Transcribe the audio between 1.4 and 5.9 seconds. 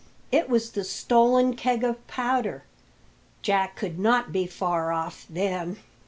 keg of powder. Jack could not be far off, then!